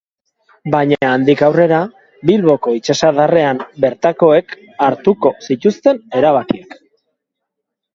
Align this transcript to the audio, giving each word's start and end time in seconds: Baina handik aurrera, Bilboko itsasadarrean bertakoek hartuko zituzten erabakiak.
Baina 0.75 1.09
handik 1.09 1.43
aurrera, 1.47 1.81
Bilboko 2.31 2.75
itsasadarrean 2.79 3.63
bertakoek 3.87 4.59
hartuko 4.89 5.37
zituzten 5.49 6.05
erabakiak. 6.23 6.79